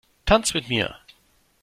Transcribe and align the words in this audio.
Tanz 0.25 0.55
mit 0.55 0.67
mir! 0.67 0.97